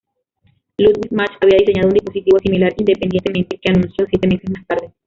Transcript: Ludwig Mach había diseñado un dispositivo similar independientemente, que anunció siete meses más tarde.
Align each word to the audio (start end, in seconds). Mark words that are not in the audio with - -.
Ludwig 0.79 1.11
Mach 1.11 1.37
había 1.43 1.59
diseñado 1.59 1.89
un 1.89 1.93
dispositivo 1.93 2.39
similar 2.39 2.73
independientemente, 2.75 3.59
que 3.59 3.69
anunció 3.69 4.03
siete 4.09 4.27
meses 4.27 4.49
más 4.49 4.65
tarde. 4.65 4.91